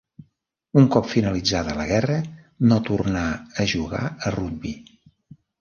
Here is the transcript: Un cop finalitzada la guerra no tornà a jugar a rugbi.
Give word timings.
Un 0.81 0.87
cop 0.95 1.09
finalitzada 1.11 1.75
la 1.81 1.85
guerra 1.91 2.17
no 2.71 2.81
tornà 2.89 3.29
a 3.65 3.69
jugar 3.75 4.03
a 4.29 4.37
rugbi. 4.39 4.77